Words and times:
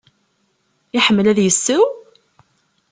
Iḥemmel 0.97 1.25
ad 1.31 1.39
yesseww? 1.41 1.85